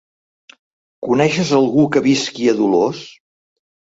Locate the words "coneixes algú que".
1.07-2.03